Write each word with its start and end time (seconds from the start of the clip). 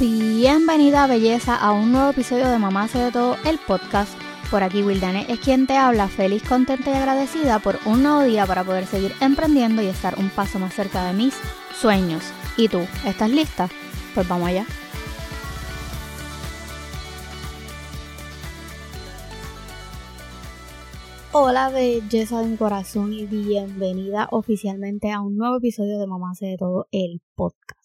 Bienvenida 0.00 1.06
belleza 1.06 1.54
a 1.54 1.72
un 1.72 1.92
nuevo 1.92 2.10
episodio 2.10 2.48
de 2.48 2.58
Mamá 2.58 2.84
hace 2.84 2.98
de 2.98 3.12
todo 3.12 3.36
el 3.44 3.58
podcast. 3.58 4.10
Por 4.50 4.62
aquí 4.62 4.82
Wildane 4.82 5.26
es 5.28 5.38
quien 5.38 5.66
te 5.66 5.76
habla, 5.76 6.08
feliz, 6.08 6.42
contenta 6.42 6.90
y 6.90 6.94
agradecida 6.94 7.58
por 7.58 7.78
un 7.84 8.02
nuevo 8.02 8.22
día 8.22 8.46
para 8.46 8.64
poder 8.64 8.86
seguir 8.86 9.12
emprendiendo 9.20 9.82
y 9.82 9.86
estar 9.86 10.18
un 10.18 10.30
paso 10.30 10.58
más 10.58 10.72
cerca 10.72 11.04
de 11.04 11.12
mis 11.12 11.34
sueños. 11.78 12.22
¿Y 12.56 12.68
tú? 12.68 12.80
¿Estás 13.04 13.30
lista? 13.30 13.68
Pues 14.14 14.26
vamos 14.26 14.48
allá. 14.48 14.66
Hola 21.32 21.68
belleza 21.68 22.40
de 22.40 22.48
mi 22.48 22.56
corazón 22.56 23.12
y 23.12 23.26
bienvenida 23.26 24.28
oficialmente 24.30 25.10
a 25.10 25.20
un 25.20 25.36
nuevo 25.36 25.56
episodio 25.56 25.98
de 25.98 26.06
Mamá 26.06 26.30
hace 26.32 26.46
de 26.46 26.56
todo 26.56 26.88
el 26.92 27.20
podcast. 27.34 27.81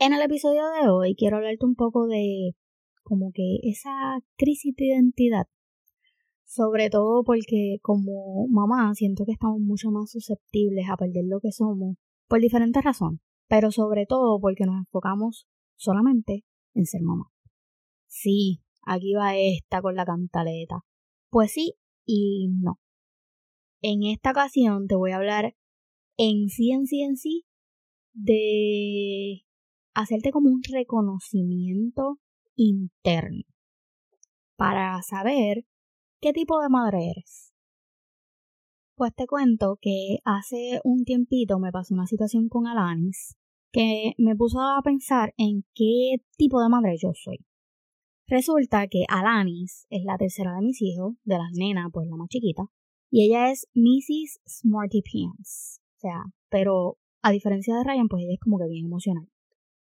En 0.00 0.12
el 0.12 0.22
episodio 0.22 0.62
de 0.80 0.88
hoy 0.88 1.16
quiero 1.16 1.38
hablarte 1.38 1.66
un 1.66 1.74
poco 1.74 2.06
de 2.06 2.54
como 3.02 3.32
que 3.32 3.58
esa 3.64 4.20
crisis 4.36 4.72
de 4.76 4.86
identidad. 4.86 5.48
Sobre 6.44 6.88
todo 6.88 7.24
porque 7.24 7.78
como 7.82 8.46
mamá 8.46 8.94
siento 8.94 9.24
que 9.26 9.32
estamos 9.32 9.58
mucho 9.58 9.90
más 9.90 10.12
susceptibles 10.12 10.88
a 10.88 10.96
perder 10.96 11.24
lo 11.26 11.40
que 11.40 11.50
somos 11.50 11.96
por 12.28 12.40
diferentes 12.40 12.84
razones, 12.84 13.20
pero 13.48 13.72
sobre 13.72 14.06
todo 14.06 14.38
porque 14.38 14.66
nos 14.66 14.76
enfocamos 14.76 15.48
solamente 15.74 16.44
en 16.74 16.86
ser 16.86 17.02
mamá. 17.02 17.32
Sí, 18.06 18.62
aquí 18.86 19.14
va 19.14 19.36
esta 19.36 19.82
con 19.82 19.96
la 19.96 20.04
cantaleta. 20.04 20.84
Pues 21.28 21.50
sí 21.50 21.74
y 22.06 22.46
no. 22.52 22.78
En 23.82 24.04
esta 24.04 24.30
ocasión 24.30 24.86
te 24.86 24.94
voy 24.94 25.10
a 25.10 25.16
hablar 25.16 25.56
en 26.16 26.50
sí, 26.50 26.70
en 26.70 26.86
sí, 26.86 27.02
en 27.02 27.16
sí, 27.16 27.46
de 28.12 29.44
hacerte 29.98 30.30
como 30.30 30.48
un 30.48 30.62
reconocimiento 30.62 32.18
interno 32.54 33.42
para 34.56 35.02
saber 35.02 35.64
qué 36.20 36.32
tipo 36.32 36.60
de 36.60 36.68
madre 36.68 37.10
eres. 37.10 37.52
Pues 38.94 39.12
te 39.14 39.26
cuento 39.26 39.76
que 39.80 40.18
hace 40.24 40.80
un 40.84 41.04
tiempito 41.04 41.58
me 41.58 41.72
pasó 41.72 41.94
una 41.94 42.06
situación 42.06 42.48
con 42.48 42.68
Alanis 42.68 43.36
que 43.72 44.12
me 44.18 44.36
puso 44.36 44.60
a 44.60 44.80
pensar 44.82 45.34
en 45.36 45.64
qué 45.74 46.22
tipo 46.36 46.60
de 46.60 46.68
madre 46.68 46.96
yo 46.96 47.10
soy. 47.14 47.44
Resulta 48.28 48.86
que 48.86 49.04
Alanis 49.08 49.86
es 49.90 50.04
la 50.04 50.16
tercera 50.16 50.54
de 50.54 50.62
mis 50.62 50.80
hijos, 50.80 51.14
de 51.24 51.38
las 51.38 51.50
nenas, 51.54 51.90
pues 51.92 52.08
la 52.08 52.16
más 52.16 52.28
chiquita, 52.28 52.62
y 53.10 53.24
ella 53.24 53.50
es 53.50 53.66
Mrs. 53.74 54.40
Smarty 54.46 55.02
Pants. 55.02 55.80
O 55.96 56.00
sea, 56.00 56.22
pero 56.50 56.98
a 57.22 57.32
diferencia 57.32 57.74
de 57.76 57.84
Ryan, 57.84 58.08
pues 58.08 58.22
ella 58.22 58.34
es 58.34 58.40
como 58.40 58.58
que 58.58 58.68
bien 58.68 58.86
emocional 58.86 59.28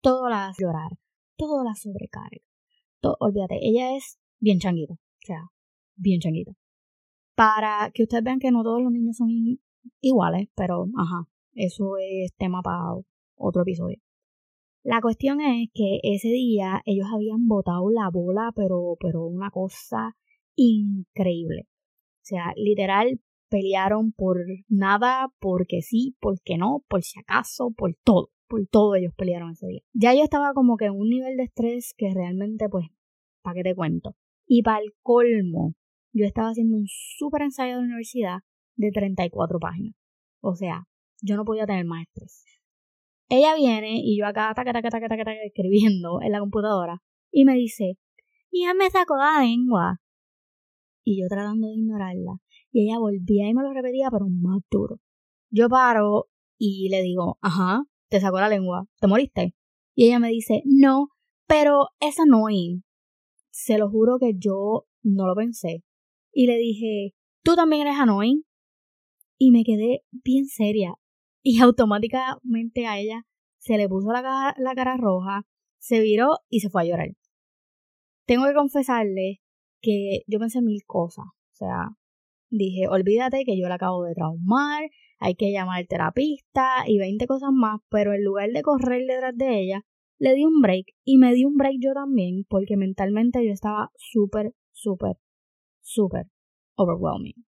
todo 0.02 0.30
la 0.30 0.48
hace 0.48 0.64
llorar, 0.64 0.92
todo 1.38 1.64
la 1.64 1.76
sobrecarga. 1.76 2.42
Todo, 3.02 3.18
olvídate, 3.20 3.60
ella 3.62 3.96
es 3.96 4.20
bien 4.40 4.60
changuita, 4.60 4.94
o 4.94 5.26
sea, 5.26 5.50
bien 5.96 6.20
changuita. 6.20 6.54
Para 7.36 7.92
que 7.94 8.04
ustedes 8.04 8.24
vean 8.24 8.40
que 8.40 8.52
no 8.52 8.64
todos 8.64 8.82
los 8.82 8.92
niños 8.92 9.18
son 9.18 9.30
iguales, 10.02 10.50
pero 10.56 10.88
ajá, 10.98 11.28
eso 11.54 11.98
es 11.98 12.34
tema 12.36 12.62
para 12.62 12.80
otro 13.36 13.62
episodio. 13.62 13.98
La 14.84 15.02
cuestión 15.02 15.42
es 15.42 15.70
que 15.74 16.00
ese 16.04 16.30
día 16.30 16.82
ellos 16.86 17.08
habían 17.14 17.48
botado 17.48 17.90
la 17.90 18.10
bola, 18.10 18.52
pero, 18.56 18.98
pero 19.00 19.26
una 19.26 19.52
cosa 19.52 20.16
increíble. 20.56 21.68
O 21.68 22.24
sea, 22.24 22.54
literal, 22.56 23.22
pelearon 23.50 24.12
por 24.14 24.38
nada, 24.68 25.34
porque 25.40 25.82
sí, 25.82 26.16
porque 26.20 26.58
no, 26.58 26.84
por 26.88 27.04
si 27.04 27.20
acaso, 27.20 27.72
por 27.76 27.96
todo 28.04 28.32
por 28.50 28.66
todo 28.68 28.96
ellos 28.96 29.14
pelearon 29.16 29.52
ese 29.52 29.68
día. 29.68 29.82
Ya 29.94 30.14
yo 30.14 30.24
estaba 30.24 30.54
como 30.54 30.76
que 30.76 30.86
en 30.86 30.94
un 30.94 31.08
nivel 31.08 31.38
de 31.38 31.44
estrés 31.44 31.94
que 31.96 32.14
realmente, 32.14 32.68
pues, 32.68 32.88
¿para 33.42 33.56
qué 33.56 33.64
te 33.64 33.76
cuento? 33.76 34.16
Y 34.46 34.64
para 34.64 34.84
el 34.84 34.94
colmo, 35.02 35.76
yo 36.12 36.26
estaba 36.26 36.50
haciendo 36.50 36.76
un 36.76 36.88
súper 36.88 37.44
ensayo 37.44 37.78
de 37.78 37.84
universidad 37.84 38.40
de 38.76 38.92
34 38.92 39.60
páginas. 39.60 39.94
O 40.42 40.56
sea, 40.56 40.88
yo 41.22 41.36
no 41.38 41.46
podía 41.46 41.66
tener 41.66 41.86
más 41.86 42.04
estrés. 42.08 42.46
Ella 43.30 43.54
viene 43.56 44.02
y 44.04 44.18
yo 44.18 44.26
acá 44.26 44.52
taca, 44.56 44.74
taca, 44.74 44.90
taca, 44.90 45.08
taca, 45.08 45.24
taca, 45.24 45.44
escribiendo 45.46 46.20
en 46.22 46.32
la 46.32 46.40
computadora 46.40 47.04
y 47.32 47.46
me 47.46 47.54
dice, 47.54 47.98
y 48.50 48.64
ella 48.64 48.74
me 48.74 48.90
sacó 48.90 49.16
la 49.18 49.42
lengua. 49.42 50.02
Y 51.04 51.22
yo 51.22 51.28
tratando 51.28 51.68
de 51.68 51.76
ignorarla. 51.76 52.40
Y 52.72 52.88
ella 52.88 53.00
volvía 53.00 53.48
y 53.48 53.54
me 53.54 53.64
lo 53.64 53.72
repetía, 53.74 54.10
pero 54.12 54.28
más 54.30 54.62
duro. 54.72 55.00
Yo 55.52 55.70
paro 55.70 56.30
y 56.58 56.90
le 56.90 57.02
digo, 57.02 57.38
ajá, 57.42 57.84
te 58.10 58.20
sacó 58.20 58.40
la 58.40 58.50
lengua, 58.50 58.88
te 59.00 59.08
moriste. 59.08 59.56
Y 59.96 60.08
ella 60.08 60.20
me 60.20 60.30
dice, 60.30 60.62
no, 60.66 61.10
pero 61.48 61.90
es 62.00 62.20
annoying. 62.20 62.84
Se 63.52 63.78
lo 63.78 63.90
juro 63.90 64.18
que 64.20 64.34
yo 64.38 64.88
no 65.04 65.28
lo 65.28 65.36
pensé. 65.36 65.84
Y 66.32 66.48
le 66.48 66.58
dije, 66.58 67.14
tú 67.44 67.56
también 67.56 67.88
eres 67.88 68.00
annoying. 68.00 68.44
Y 69.38 69.52
me 69.52 69.64
quedé 69.64 70.04
bien 70.12 70.46
seria. 70.46 70.96
Y 71.42 71.62
automáticamente 71.62 72.86
a 72.86 73.00
ella 73.00 73.26
se 73.58 73.78
le 73.78 73.88
puso 73.88 74.12
la, 74.12 74.24
cara 74.76 74.98
roja, 74.98 75.44
se 75.78 76.02
viró 76.02 76.40
y 76.50 76.60
se 76.62 76.70
fue 76.70 76.82
a 76.82 76.86
llorar. 76.86 77.10
Tengo 78.26 78.46
que 78.46 78.54
confesarle 78.54 79.42
que 79.82 80.22
yo 80.28 80.40
pensé 80.40 80.62
mil 80.62 80.84
cosas. 80.86 81.26
O 81.26 81.56
sea, 81.56 81.90
dije, 82.50 82.88
olvídate 82.88 83.44
que 83.46 83.60
yo 83.60 83.68
la 83.68 83.76
acabo 83.76 84.04
de 84.04 84.14
traumar, 84.14 84.90
hay 85.20 85.36
que 85.36 85.52
llamar 85.52 85.80
al 85.80 85.88
terapista 85.88 86.84
y 86.88 86.98
20 86.98 87.28
cosas 87.28 87.50
más, 87.54 87.82
pero 87.90 88.14
en 88.14 88.24
lugar 88.24 88.50
de 88.52 88.62
correr 88.62 89.06
detrás 89.06 89.36
de 89.36 89.60
ella, 89.60 89.86
le 90.18 90.34
di 90.34 90.46
un 90.46 90.62
break 90.62 90.88
y 91.04 91.18
me 91.18 91.34
di 91.34 91.46
un 91.46 91.56
break 91.56 91.78
yo 91.80 91.94
también 91.94 92.46
porque 92.48 92.78
mentalmente 92.78 93.46
yo 93.46 93.52
estaba 93.52 93.92
súper, 93.96 94.54
súper, 94.72 95.18
súper 95.82 96.28
overwhelming. 96.76 97.46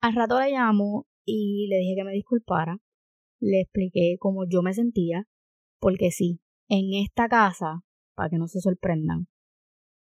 Al 0.00 0.14
rato 0.14 0.38
le 0.38 0.52
llamo 0.52 1.06
y 1.24 1.66
le 1.68 1.78
dije 1.78 1.94
que 1.96 2.04
me 2.04 2.12
disculpara, 2.12 2.78
le 3.40 3.62
expliqué 3.62 4.16
cómo 4.18 4.44
yo 4.48 4.62
me 4.62 4.74
sentía, 4.74 5.26
porque 5.80 6.10
sí, 6.10 6.40
en 6.68 6.94
esta 6.94 7.28
casa, 7.28 7.82
para 8.14 8.30
que 8.30 8.38
no 8.38 8.48
se 8.48 8.60
sorprendan, 8.60 9.26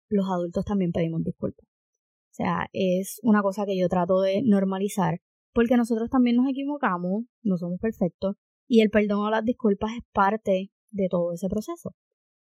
los 0.09 0.25
adultos 0.29 0.65
también 0.65 0.91
pedimos 0.91 1.23
disculpas. 1.23 1.65
O 1.65 2.35
sea, 2.35 2.67
es 2.73 3.19
una 3.23 3.41
cosa 3.41 3.65
que 3.65 3.77
yo 3.77 3.87
trato 3.89 4.21
de 4.21 4.41
normalizar 4.43 5.21
porque 5.53 5.77
nosotros 5.77 6.09
también 6.09 6.35
nos 6.35 6.49
equivocamos, 6.49 7.25
no 7.43 7.57
somos 7.57 7.79
perfectos, 7.79 8.35
y 8.67 8.81
el 8.81 8.89
perdón 8.89 9.25
o 9.25 9.29
las 9.29 9.45
disculpas 9.45 9.91
es 9.93 10.03
parte 10.11 10.71
de 10.91 11.07
todo 11.09 11.33
ese 11.33 11.47
proceso. 11.47 11.95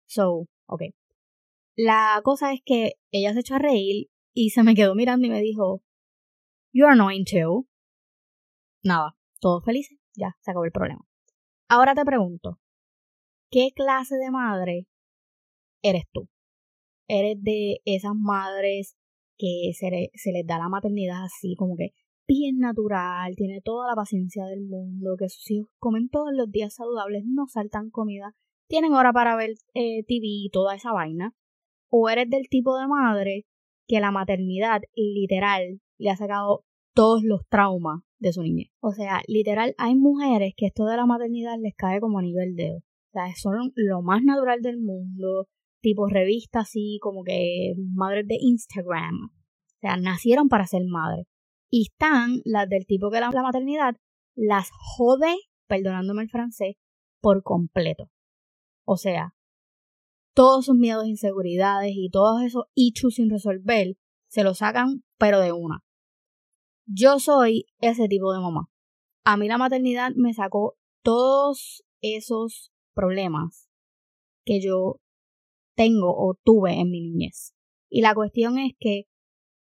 So, 0.05 0.47
ok. 0.67 0.83
La 1.75 2.19
cosa 2.23 2.53
es 2.53 2.61
que 2.65 2.93
ella 3.11 3.33
se 3.33 3.39
echó 3.39 3.55
a 3.55 3.59
reír 3.59 4.09
y 4.33 4.49
se 4.49 4.63
me 4.63 4.75
quedó 4.75 4.95
mirando 4.95 5.27
y 5.27 5.29
me 5.29 5.41
dijo, 5.41 5.81
You're 6.73 6.93
annoying 6.93 7.25
too. 7.25 7.67
Nada, 8.83 9.15
todos 9.39 9.63
felices, 9.63 9.97
ya, 10.15 10.35
se 10.41 10.51
acabó 10.51 10.65
el 10.65 10.71
problema. 10.71 11.05
Ahora 11.67 11.95
te 11.95 12.03
pregunto, 12.03 12.59
¿qué 13.49 13.69
clase 13.75 14.15
de 14.15 14.31
madre 14.31 14.87
eres 15.81 16.03
tú? 16.11 16.27
¿Eres 17.07 17.41
de 17.41 17.81
esas 17.85 18.13
madres 18.15 18.95
que 19.37 19.71
se, 19.73 20.11
se 20.13 20.31
les 20.31 20.45
da 20.45 20.57
la 20.57 20.69
maternidad 20.69 21.23
así 21.23 21.55
como 21.55 21.75
que 21.75 21.93
bien 22.29 22.59
natural, 22.59 23.35
tiene 23.35 23.59
toda 23.59 23.87
la 23.89 23.95
paciencia 23.95 24.45
del 24.45 24.61
mundo, 24.61 25.15
que 25.17 25.29
sus 25.29 25.49
hijos 25.49 25.71
comen 25.79 26.09
todos 26.09 26.29
los 26.31 26.49
días 26.51 26.75
saludables, 26.75 27.23
no 27.25 27.47
saltan 27.47 27.89
comida, 27.89 28.35
tienen 28.67 28.93
hora 28.93 29.11
para 29.11 29.35
ver 29.35 29.55
eh, 29.73 30.03
TV 30.03 30.27
y 30.27 30.49
toda 30.51 30.75
esa 30.75 30.93
vaina, 30.93 31.33
o 31.89 32.07
eres 32.07 32.29
del 32.29 32.47
tipo 32.47 32.77
de 32.77 32.87
madre 32.87 33.47
que 33.87 33.99
la 33.99 34.11
maternidad 34.11 34.81
literal 34.95 35.81
le 35.97 36.09
ha 36.11 36.15
sacado 36.15 36.65
todos 36.93 37.23
los 37.23 37.41
traumas 37.49 38.03
de 38.19 38.31
su 38.31 38.43
niñez. 38.43 38.69
O 38.79 38.93
sea, 38.93 39.21
literal, 39.27 39.73
hay 39.79 39.95
mujeres 39.95 40.53
que 40.55 40.67
esto 40.67 40.85
de 40.85 40.97
la 40.97 41.07
maternidad 41.07 41.55
les 41.59 41.73
cae 41.75 41.99
como 41.99 42.19
anillo 42.19 42.41
al 42.43 42.55
dedo. 42.55 42.77
O 42.77 43.11
sea, 43.11 43.33
son 43.35 43.71
lo 43.73 44.03
más 44.03 44.21
natural 44.21 44.61
del 44.61 44.77
mundo, 44.77 45.47
tipo 45.81 46.07
revista 46.07 46.59
así, 46.59 46.99
como 47.01 47.23
que 47.23 47.73
madres 47.95 48.27
de 48.27 48.37
Instagram. 48.39 49.15
O 49.25 49.79
sea, 49.81 49.97
nacieron 49.97 50.47
para 50.47 50.67
ser 50.67 50.83
madres. 50.85 51.25
Y 51.69 51.89
están 51.91 52.41
las 52.45 52.67
del 52.67 52.85
tipo 52.85 53.11
que 53.11 53.19
la, 53.19 53.29
maternidad 53.31 53.95
las 54.35 54.69
jode, 54.71 55.35
perdonándome 55.67 56.23
el 56.23 56.29
francés, 56.29 56.75
por 57.21 57.43
completo. 57.43 58.09
O 58.85 58.97
sea, 58.97 59.35
todos 60.33 60.65
sus 60.65 60.75
miedos, 60.75 61.07
inseguridades 61.07 61.91
y 61.93 62.09
todos 62.09 62.41
esos 62.43 62.65
issues 62.73 63.15
sin 63.15 63.29
resolver 63.29 63.97
se 64.27 64.43
los 64.43 64.59
sacan, 64.59 65.03
pero 65.17 65.39
de 65.39 65.51
una. 65.51 65.83
Yo 66.85 67.19
soy 67.19 67.65
ese 67.81 68.07
tipo 68.07 68.33
de 68.33 68.39
mamá. 68.39 68.69
A 69.23 69.37
mí 69.37 69.47
la 69.47 69.57
maternidad 69.57 70.11
me 70.15 70.33
sacó 70.33 70.75
todos 71.03 71.83
esos 72.01 72.71
problemas 72.93 73.69
que 74.45 74.59
yo 74.61 74.99
tengo 75.75 76.09
o 76.09 76.35
tuve 76.43 76.79
en 76.79 76.89
mi 76.89 77.01
niñez. 77.01 77.53
Y 77.89 78.01
la 78.01 78.15
cuestión 78.15 78.57
es 78.57 78.73
que 78.79 79.08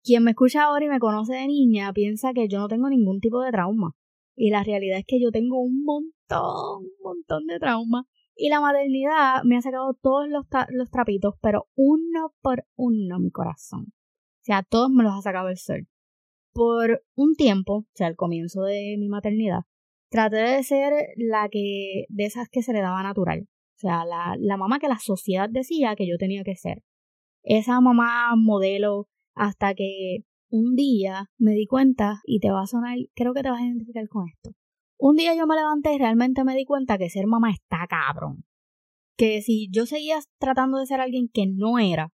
quien 0.04 0.24
me 0.24 0.32
escucha 0.32 0.64
ahora 0.64 0.86
y 0.86 0.90
me 0.90 1.00
conoce 1.00 1.34
de 1.34 1.48
niña 1.48 1.94
piensa 1.94 2.34
que 2.34 2.48
yo 2.48 2.60
no 2.60 2.68
tengo 2.68 2.90
ningún 2.90 3.20
tipo 3.20 3.42
de 3.42 3.52
trauma. 3.52 3.94
Y 4.36 4.50
la 4.50 4.64
realidad 4.64 5.00
es 5.00 5.06
que 5.06 5.22
yo 5.22 5.32
tengo 5.32 5.62
un 5.62 5.84
montón, 5.84 6.84
un 6.84 7.04
montón 7.04 7.46
de 7.46 7.60
trauma. 7.60 8.08
Y 8.36 8.50
la 8.50 8.62
maternidad 8.62 9.44
me 9.44 9.58
ha 9.58 9.62
sacado 9.62 9.94
todos 10.02 10.28
los, 10.28 10.46
los 10.70 10.90
trapitos, 10.90 11.36
pero 11.42 11.68
uno 11.76 12.34
por 12.42 12.66
uno 12.76 13.20
mi 13.20 13.30
corazón. 13.30 13.88
O 13.90 14.44
sea, 14.44 14.64
todos 14.64 14.90
me 14.90 15.04
los 15.04 15.14
ha 15.14 15.22
sacado 15.22 15.50
el 15.50 15.58
sol. 15.58 15.88
Por 16.54 17.04
un 17.16 17.36
tiempo, 17.36 17.74
o 17.74 17.88
sea, 17.94 18.08
al 18.08 18.16
comienzo 18.16 18.64
de 18.64 18.96
mi 18.98 19.10
maternidad, 19.10 19.62
traté 20.10 20.38
de 20.38 20.64
ser 20.64 20.94
la 21.18 21.50
que, 21.50 22.06
de 22.10 22.26
esas 22.26 22.50
que 22.50 22.64
se 22.64 22.74
le 22.74 22.82
daba 22.82 23.04
natural. 23.04 23.48
O 23.76 23.80
sea, 23.80 24.06
la, 24.06 24.36
la 24.40 24.58
mamá 24.58 24.80
que 24.80 24.88
la 24.88 25.00
sociedad 25.00 25.50
decía 25.50 25.96
que 25.96 26.08
yo 26.08 26.18
tenía 26.18 26.44
que 26.44 26.56
ser. 26.56 26.84
Esa 27.44 27.80
mamá 27.80 28.36
modelo 28.36 29.08
hasta 29.42 29.74
que 29.74 30.24
un 30.52 30.76
día 30.76 31.32
me 31.40 31.54
di 31.54 31.66
cuenta, 31.66 32.22
y 32.26 32.40
te 32.40 32.52
va 32.52 32.62
a 32.62 32.68
sonar, 32.68 32.96
creo 33.16 33.34
que 33.34 33.42
te 33.42 33.50
vas 33.50 33.60
a 33.60 33.66
identificar 33.66 34.08
con 34.08 34.28
esto. 34.30 34.52
Un 35.00 35.16
día 35.16 35.34
yo 35.36 35.48
me 35.48 35.56
levanté 35.56 35.96
y 35.96 35.98
realmente 35.98 36.44
me 36.44 36.56
di 36.56 36.64
cuenta 36.64 37.00
que 37.00 37.10
ser 37.10 37.26
mamá 37.26 37.50
está 37.50 37.88
cabrón. 37.90 38.46
Que 39.18 39.42
si 39.42 39.68
yo 39.72 39.88
seguía 39.88 40.20
tratando 40.38 40.78
de 40.78 40.86
ser 40.86 41.02
alguien 41.02 41.28
que 41.28 41.48
no 41.48 41.80
era, 41.80 42.14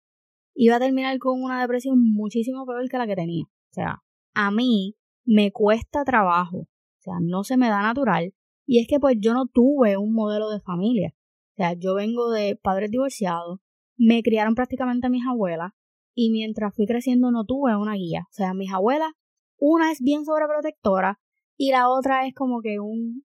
iba 0.54 0.76
a 0.76 0.78
terminar 0.78 1.18
con 1.18 1.42
una 1.42 1.60
depresión 1.60 2.00
muchísimo 2.00 2.64
peor 2.64 2.88
que 2.88 2.98
la 2.98 3.08
que 3.08 3.16
tenía. 3.16 3.46
O 3.46 3.72
sea, 3.72 4.04
a 4.34 4.52
mí 4.52 4.94
me 5.24 5.50
cuesta 5.50 6.04
trabajo, 6.04 6.58
o 6.58 7.00
sea, 7.00 7.14
no 7.20 7.42
se 7.42 7.56
me 7.56 7.68
da 7.68 7.82
natural, 7.82 8.34
y 8.66 8.78
es 8.78 8.86
que 8.86 9.00
pues 9.00 9.16
yo 9.18 9.34
no 9.34 9.46
tuve 9.46 9.96
un 9.96 10.12
modelo 10.12 10.48
de 10.48 10.60
familia. 10.60 11.12
O 11.16 11.56
sea, 11.56 11.72
yo 11.72 11.96
vengo 11.96 12.30
de 12.30 12.54
padres 12.54 12.92
divorciados, 12.92 13.58
me 13.96 14.22
criaron 14.22 14.54
prácticamente 14.54 15.10
mis 15.10 15.26
abuelas, 15.26 15.72
y 16.16 16.30
mientras 16.30 16.74
fui 16.74 16.86
creciendo 16.86 17.30
no 17.30 17.44
tuve 17.44 17.76
una 17.76 17.94
guía. 17.94 18.22
O 18.30 18.32
sea, 18.32 18.54
mis 18.54 18.72
abuelas, 18.72 19.12
una 19.58 19.92
es 19.92 20.00
bien 20.00 20.24
sobreprotectora 20.24 21.20
y 21.56 21.70
la 21.70 21.90
otra 21.90 22.26
es 22.26 22.34
como 22.34 22.62
que 22.62 22.80
un, 22.80 23.24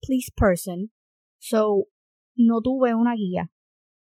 please 0.00 0.32
person. 0.34 0.90
So, 1.38 1.84
no 2.34 2.62
tuve 2.62 2.94
una 2.94 3.14
guía. 3.14 3.50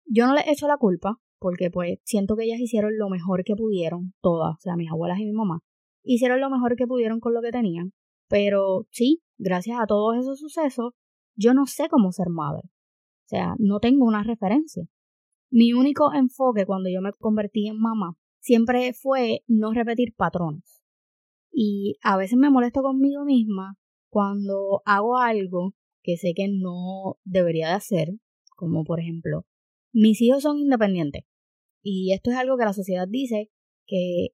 Yo 0.06 0.26
no 0.26 0.34
les 0.34 0.46
echo 0.46 0.68
la 0.68 0.78
culpa 0.78 1.18
porque 1.40 1.70
pues 1.70 1.98
siento 2.04 2.36
que 2.36 2.44
ellas 2.44 2.60
hicieron 2.60 2.96
lo 2.96 3.10
mejor 3.10 3.42
que 3.44 3.56
pudieron, 3.56 4.14
todas, 4.22 4.54
o 4.54 4.60
sea, 4.60 4.76
mis 4.76 4.90
abuelas 4.90 5.18
y 5.18 5.26
mi 5.26 5.32
mamá, 5.32 5.60
hicieron 6.04 6.40
lo 6.40 6.48
mejor 6.48 6.76
que 6.76 6.86
pudieron 6.86 7.18
con 7.18 7.34
lo 7.34 7.42
que 7.42 7.50
tenían. 7.50 7.92
Pero 8.28 8.86
sí, 8.90 9.22
gracias 9.38 9.78
a 9.80 9.86
todos 9.86 10.16
esos 10.16 10.38
sucesos, 10.38 10.92
yo 11.34 11.52
no 11.52 11.66
sé 11.66 11.88
cómo 11.90 12.12
ser 12.12 12.28
madre. 12.30 12.62
O 12.64 13.28
sea, 13.28 13.56
no 13.58 13.80
tengo 13.80 14.06
una 14.06 14.22
referencia. 14.22 14.84
Mi 15.56 15.72
único 15.72 16.12
enfoque 16.12 16.66
cuando 16.66 16.90
yo 16.90 17.00
me 17.00 17.12
convertí 17.12 17.68
en 17.68 17.78
mamá 17.78 18.16
siempre 18.40 18.92
fue 18.92 19.44
no 19.46 19.72
repetir 19.72 20.12
patrones. 20.16 20.82
Y 21.52 21.96
a 22.02 22.16
veces 22.16 22.36
me 22.36 22.50
molesto 22.50 22.82
conmigo 22.82 23.24
misma 23.24 23.78
cuando 24.10 24.82
hago 24.84 25.16
algo 25.16 25.76
que 26.02 26.16
sé 26.16 26.32
que 26.34 26.48
no 26.48 27.20
debería 27.22 27.68
de 27.68 27.74
hacer, 27.74 28.08
como 28.56 28.82
por 28.82 28.98
ejemplo, 28.98 29.46
mis 29.92 30.20
hijos 30.22 30.42
son 30.42 30.58
independientes. 30.58 31.22
Y 31.84 32.12
esto 32.12 32.32
es 32.32 32.36
algo 32.36 32.58
que 32.58 32.64
la 32.64 32.72
sociedad 32.72 33.06
dice 33.08 33.48
que 33.86 34.30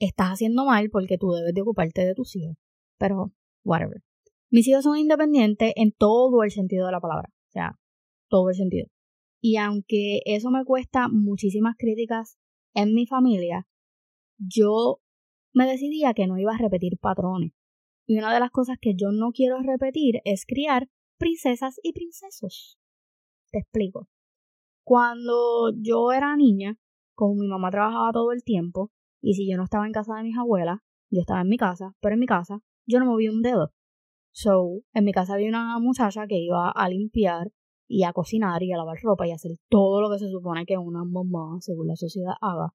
estás 0.00 0.30
haciendo 0.30 0.64
mal 0.64 0.90
porque 0.90 1.18
tú 1.18 1.30
debes 1.30 1.54
de 1.54 1.62
ocuparte 1.62 2.04
de 2.04 2.16
tus 2.16 2.34
hijos. 2.34 2.56
Pero, 2.98 3.32
whatever. 3.62 4.02
Mis 4.50 4.66
hijos 4.66 4.82
son 4.82 4.98
independientes 4.98 5.72
en 5.76 5.92
todo 5.92 6.42
el 6.42 6.50
sentido 6.50 6.86
de 6.86 6.92
la 6.92 7.00
palabra. 7.00 7.28
O 7.30 7.52
sea, 7.52 7.78
todo 8.28 8.48
el 8.48 8.56
sentido. 8.56 8.88
Y 9.46 9.58
aunque 9.58 10.22
eso 10.24 10.50
me 10.50 10.64
cuesta 10.64 11.08
muchísimas 11.08 11.76
críticas 11.76 12.38
en 12.72 12.94
mi 12.94 13.06
familia, 13.06 13.68
yo 14.38 15.02
me 15.52 15.66
decidí 15.66 16.02
a 16.04 16.14
que 16.14 16.26
no 16.26 16.38
iba 16.38 16.54
a 16.54 16.58
repetir 16.58 16.98
patrones. 16.98 17.52
Y 18.06 18.16
una 18.16 18.32
de 18.32 18.40
las 18.40 18.50
cosas 18.50 18.78
que 18.80 18.94
yo 18.94 19.12
no 19.12 19.32
quiero 19.32 19.60
repetir 19.60 20.22
es 20.24 20.46
criar 20.46 20.88
princesas 21.18 21.78
y 21.82 21.92
princesos. 21.92 22.78
Te 23.52 23.58
explico. 23.58 24.08
Cuando 24.82 25.74
yo 25.76 26.12
era 26.12 26.34
niña, 26.38 26.78
como 27.14 27.34
mi 27.34 27.46
mamá 27.46 27.70
trabajaba 27.70 28.12
todo 28.12 28.32
el 28.32 28.44
tiempo, 28.44 28.92
y 29.20 29.34
si 29.34 29.46
yo 29.46 29.58
no 29.58 29.64
estaba 29.64 29.84
en 29.84 29.92
casa 29.92 30.14
de 30.14 30.22
mis 30.22 30.38
abuelas, 30.38 30.78
yo 31.10 31.20
estaba 31.20 31.42
en 31.42 31.50
mi 31.50 31.58
casa, 31.58 31.94
pero 32.00 32.14
en 32.14 32.20
mi 32.20 32.26
casa 32.26 32.60
yo 32.86 32.98
no 32.98 33.04
moví 33.04 33.28
un 33.28 33.42
dedo. 33.42 33.74
So, 34.32 34.80
en 34.94 35.04
mi 35.04 35.12
casa 35.12 35.34
había 35.34 35.50
una 35.50 35.78
muchacha 35.80 36.26
que 36.26 36.38
iba 36.38 36.70
a 36.70 36.88
limpiar 36.88 37.52
y 37.86 38.04
a 38.04 38.12
cocinar 38.12 38.62
y 38.62 38.72
a 38.72 38.76
lavar 38.76 38.98
ropa 39.02 39.26
y 39.26 39.32
a 39.32 39.34
hacer 39.34 39.52
todo 39.68 40.00
lo 40.00 40.10
que 40.10 40.18
se 40.18 40.30
supone 40.30 40.66
que 40.66 40.78
una 40.78 41.04
mamá, 41.04 41.58
según 41.60 41.88
la 41.88 41.96
sociedad, 41.96 42.34
haga. 42.40 42.74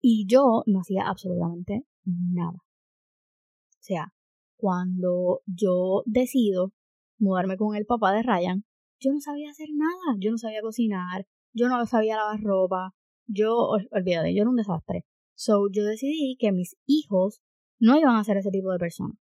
Y 0.00 0.26
yo 0.26 0.62
no 0.66 0.80
hacía 0.80 1.08
absolutamente 1.08 1.86
nada. 2.04 2.58
O 2.58 3.86
sea, 3.86 4.12
cuando 4.56 5.40
yo 5.46 6.02
decido 6.06 6.72
mudarme 7.18 7.56
con 7.56 7.74
el 7.76 7.86
papá 7.86 8.12
de 8.12 8.22
Ryan, 8.22 8.64
yo 9.00 9.12
no 9.12 9.20
sabía 9.20 9.50
hacer 9.50 9.68
nada. 9.74 10.16
Yo 10.18 10.30
no 10.30 10.38
sabía 10.38 10.62
cocinar, 10.62 11.26
yo 11.52 11.68
no 11.68 11.84
sabía 11.86 12.16
lavar 12.16 12.40
ropa, 12.42 12.94
yo, 13.26 13.56
olvídate, 13.90 14.34
yo 14.34 14.42
era 14.42 14.50
un 14.50 14.56
desastre. 14.56 15.04
So, 15.36 15.68
yo 15.70 15.84
decidí 15.84 16.36
que 16.38 16.52
mis 16.52 16.76
hijos 16.86 17.40
no 17.78 17.98
iban 17.98 18.16
a 18.16 18.24
ser 18.24 18.36
ese 18.36 18.50
tipo 18.50 18.70
de 18.70 18.78
personas. 18.78 19.18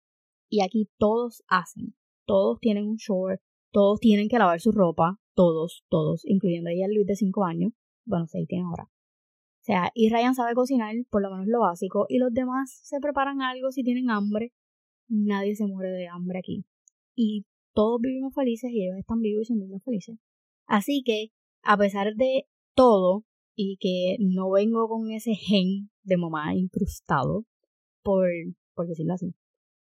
Y 0.48 0.62
aquí 0.62 0.88
todos 0.98 1.42
hacen. 1.48 1.96
Todos 2.26 2.58
tienen 2.60 2.86
un 2.86 2.96
short, 2.96 3.40
todos 3.76 4.00
tienen 4.00 4.30
que 4.30 4.38
lavar 4.38 4.58
su 4.58 4.72
ropa, 4.72 5.20
todos, 5.34 5.84
todos, 5.90 6.22
incluyendo 6.24 6.70
ella 6.70 6.88
Luis 6.88 7.06
de 7.06 7.14
5 7.14 7.44
años, 7.44 7.74
bueno, 8.06 8.26
6 8.26 8.48
tiene 8.48 8.64
ahora. 8.64 8.84
O 8.84 9.64
sea, 9.66 9.90
y 9.92 10.08
Ryan 10.08 10.34
sabe 10.34 10.54
cocinar, 10.54 10.94
por 11.10 11.20
lo 11.20 11.30
menos 11.30 11.46
lo 11.46 11.60
básico, 11.60 12.06
y 12.08 12.16
los 12.16 12.32
demás 12.32 12.70
se 12.84 13.00
preparan 13.00 13.42
algo 13.42 13.70
si 13.72 13.82
tienen 13.82 14.08
hambre. 14.08 14.54
Nadie 15.08 15.56
se 15.56 15.66
muere 15.66 15.90
de 15.90 16.08
hambre 16.08 16.38
aquí. 16.38 16.64
Y 17.14 17.44
todos 17.74 18.00
vivimos 18.00 18.32
felices 18.32 18.70
y 18.72 18.82
ellos 18.82 18.96
están 18.96 19.20
vivos 19.20 19.42
y 19.42 19.44
son 19.44 19.58
niños 19.58 19.82
felices. 19.84 20.16
Así 20.66 21.02
que, 21.04 21.32
a 21.62 21.76
pesar 21.76 22.14
de 22.14 22.46
todo, 22.74 23.26
y 23.54 23.76
que 23.76 24.16
no 24.20 24.48
vengo 24.52 24.88
con 24.88 25.10
ese 25.10 25.34
gen 25.34 25.90
de 26.02 26.16
mamá 26.16 26.54
incrustado, 26.54 27.44
por, 28.02 28.26
por 28.74 28.88
decirlo 28.88 29.12
así, 29.12 29.34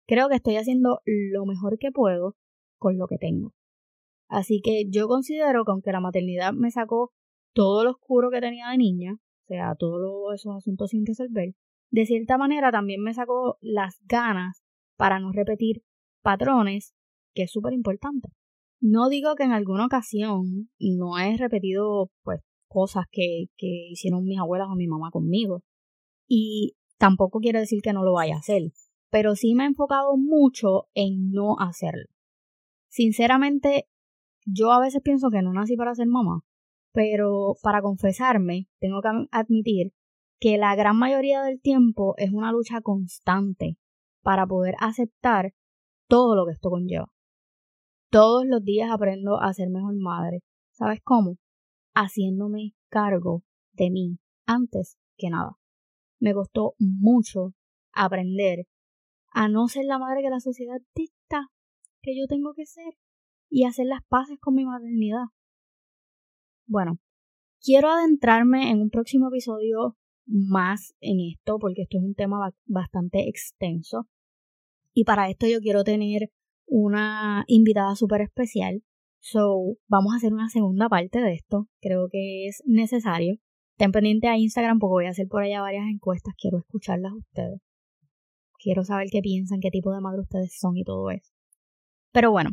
creo 0.06 0.30
que 0.30 0.36
estoy 0.36 0.56
haciendo 0.56 1.00
lo 1.04 1.44
mejor 1.44 1.76
que 1.78 1.92
puedo 1.92 2.36
con 2.78 2.96
lo 2.96 3.06
que 3.06 3.18
tengo. 3.18 3.52
Así 4.32 4.62
que 4.62 4.86
yo 4.88 5.08
considero 5.08 5.62
que 5.62 5.72
aunque 5.72 5.92
la 5.92 6.00
maternidad 6.00 6.54
me 6.54 6.70
sacó 6.70 7.12
todo 7.52 7.84
lo 7.84 7.90
oscuro 7.90 8.30
que 8.30 8.40
tenía 8.40 8.70
de 8.70 8.78
niña, 8.78 9.12
o 9.12 9.46
sea, 9.46 9.74
todos 9.78 10.34
esos 10.34 10.56
asuntos 10.56 10.88
sin 10.88 11.04
resolver, 11.04 11.52
de 11.90 12.06
cierta 12.06 12.38
manera 12.38 12.70
también 12.70 13.02
me 13.02 13.12
sacó 13.12 13.58
las 13.60 14.00
ganas 14.08 14.62
para 14.96 15.20
no 15.20 15.32
repetir 15.32 15.82
patrones, 16.22 16.94
que 17.34 17.42
es 17.42 17.50
súper 17.50 17.74
importante. 17.74 18.30
No 18.80 19.10
digo 19.10 19.34
que 19.34 19.42
en 19.44 19.52
alguna 19.52 19.84
ocasión 19.84 20.70
no 20.78 21.18
he 21.18 21.36
repetido 21.36 22.10
pues 22.22 22.40
cosas 22.68 23.04
que, 23.10 23.48
que 23.58 23.90
hicieron 23.90 24.24
mis 24.24 24.38
abuelas 24.38 24.68
o 24.70 24.76
mi 24.76 24.86
mamá 24.86 25.10
conmigo. 25.10 25.60
Y 26.26 26.72
tampoco 26.96 27.40
quiere 27.40 27.58
decir 27.58 27.82
que 27.82 27.92
no 27.92 28.02
lo 28.02 28.14
vaya 28.14 28.36
a 28.36 28.38
hacer, 28.38 28.62
pero 29.10 29.36
sí 29.36 29.54
me 29.54 29.64
he 29.64 29.66
enfocado 29.66 30.16
mucho 30.16 30.86
en 30.94 31.32
no 31.32 31.58
hacerlo. 31.58 32.06
Sinceramente, 32.88 33.88
yo 34.44 34.72
a 34.72 34.80
veces 34.80 35.02
pienso 35.02 35.30
que 35.30 35.42
no 35.42 35.52
nací 35.52 35.76
para 35.76 35.94
ser 35.94 36.06
mamá, 36.06 36.42
pero 36.92 37.54
para 37.62 37.82
confesarme, 37.82 38.68
tengo 38.80 39.00
que 39.00 39.08
admitir 39.30 39.92
que 40.38 40.58
la 40.58 40.74
gran 40.74 40.96
mayoría 40.96 41.42
del 41.42 41.60
tiempo 41.60 42.14
es 42.16 42.32
una 42.32 42.52
lucha 42.52 42.80
constante 42.80 43.78
para 44.22 44.46
poder 44.46 44.74
aceptar 44.80 45.54
todo 46.08 46.34
lo 46.34 46.46
que 46.46 46.52
esto 46.52 46.70
conlleva. 46.70 47.12
Todos 48.10 48.44
los 48.46 48.62
días 48.62 48.90
aprendo 48.90 49.40
a 49.40 49.54
ser 49.54 49.70
mejor 49.70 49.94
madre. 49.96 50.40
¿Sabes 50.72 51.00
cómo? 51.02 51.38
Haciéndome 51.94 52.74
cargo 52.88 53.42
de 53.72 53.90
mí 53.90 54.18
antes 54.44 54.98
que 55.16 55.30
nada. 55.30 55.56
Me 56.18 56.34
costó 56.34 56.74
mucho 56.78 57.54
aprender 57.92 58.66
a 59.30 59.48
no 59.48 59.68
ser 59.68 59.86
la 59.86 59.98
madre 59.98 60.22
que 60.22 60.30
la 60.30 60.40
sociedad 60.40 60.80
dicta 60.94 61.48
que 62.02 62.18
yo 62.18 62.26
tengo 62.26 62.52
que 62.52 62.66
ser 62.66 62.94
y 63.52 63.64
hacer 63.64 63.86
las 63.86 64.02
paces 64.08 64.38
con 64.40 64.54
mi 64.54 64.64
maternidad. 64.64 65.26
Bueno, 66.66 66.98
quiero 67.60 67.90
adentrarme 67.90 68.70
en 68.70 68.80
un 68.80 68.88
próximo 68.88 69.28
episodio 69.28 69.98
más 70.24 70.94
en 71.00 71.18
esto 71.20 71.58
porque 71.58 71.82
esto 71.82 71.98
es 71.98 72.04
un 72.04 72.14
tema 72.14 72.50
bastante 72.64 73.28
extenso 73.28 74.08
y 74.94 75.04
para 75.04 75.28
esto 75.28 75.46
yo 75.46 75.60
quiero 75.60 75.84
tener 75.84 76.30
una 76.66 77.44
invitada 77.46 77.94
súper 77.94 78.22
especial. 78.22 78.82
So, 79.20 79.76
vamos 79.86 80.14
a 80.14 80.16
hacer 80.16 80.32
una 80.32 80.48
segunda 80.48 80.88
parte 80.88 81.20
de 81.20 81.34
esto. 81.34 81.68
Creo 81.80 82.08
que 82.10 82.46
es 82.48 82.62
necesario. 82.64 83.36
Ten 83.76 83.92
pendiente 83.92 84.28
a 84.28 84.38
Instagram 84.38 84.78
porque 84.78 84.92
voy 84.92 85.06
a 85.06 85.10
hacer 85.10 85.28
por 85.28 85.42
allá 85.42 85.60
varias 85.60 85.86
encuestas. 85.88 86.34
Quiero 86.38 86.58
escucharlas 86.58 87.12
a 87.12 87.16
ustedes. 87.16 87.60
Quiero 88.58 88.84
saber 88.84 89.08
qué 89.10 89.20
piensan, 89.20 89.60
qué 89.60 89.70
tipo 89.70 89.92
de 89.92 90.00
madre 90.00 90.22
ustedes 90.22 90.58
son 90.58 90.78
y 90.78 90.84
todo 90.84 91.10
eso. 91.10 91.30
Pero 92.12 92.30
bueno, 92.30 92.50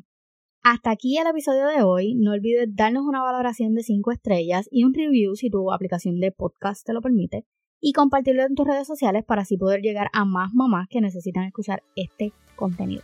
hasta 0.63 0.91
aquí 0.91 1.17
el 1.17 1.27
episodio 1.27 1.67
de 1.67 1.83
hoy. 1.83 2.15
No 2.15 2.31
olvides 2.31 2.67
darnos 2.75 3.03
una 3.05 3.21
valoración 3.21 3.75
de 3.75 3.83
5 3.83 4.11
estrellas 4.11 4.67
y 4.71 4.83
un 4.83 4.93
review 4.93 5.35
si 5.35 5.49
tu 5.49 5.71
aplicación 5.71 6.19
de 6.19 6.31
podcast 6.31 6.85
te 6.85 6.93
lo 6.93 7.01
permite. 7.01 7.45
Y 7.81 7.93
compartirlo 7.93 8.43
en 8.43 8.55
tus 8.55 8.67
redes 8.67 8.87
sociales 8.87 9.23
para 9.25 9.43
así 9.43 9.57
poder 9.57 9.81
llegar 9.81 10.09
a 10.11 10.25
más 10.25 10.53
mamás 10.53 10.87
que 10.89 10.99
necesitan 11.01 11.45
escuchar 11.45 11.83
este 11.95 12.33
contenido. 12.55 13.03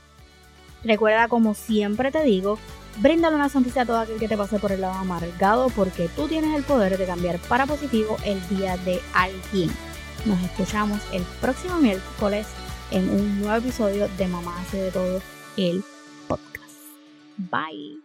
Recuerda, 0.84 1.30
como 1.30 1.54
siempre 1.54 2.12
te 2.12 2.24
digo, 2.24 2.60
bríndale 3.02 3.36
una 3.36 3.50
sonrisa 3.50 3.82
a 3.82 3.86
todo 3.86 4.00
aquel 4.00 4.20
que 4.20 4.28
te 4.28 4.38
pase 4.38 4.60
por 4.60 4.72
el 4.72 4.82
lado 4.82 4.94
amargado 4.94 5.70
porque 5.76 6.10
tú 6.16 6.28
tienes 6.28 6.56
el 6.56 6.64
poder 6.64 6.98
de 6.98 7.06
cambiar 7.06 7.40
para 7.48 7.66
positivo 7.66 8.18
el 8.26 8.40
día 8.50 8.78
de 8.78 9.00
alguien. 9.14 9.70
Nos 10.26 10.44
escuchamos 10.44 11.00
el 11.14 11.24
próximo 11.40 11.78
miércoles 11.78 12.48
en 12.92 13.10
un 13.10 13.40
nuevo 13.40 13.56
episodio 13.56 14.08
de 14.18 14.28
Mamá 14.28 14.60
hace 14.60 14.78
de 14.78 14.92
todo 14.92 15.22
el. 15.58 15.84
Bye. 17.38 18.05